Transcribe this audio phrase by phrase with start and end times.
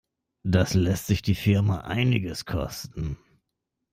[0.41, 3.19] Das lässt sich die Firma einiges kosten.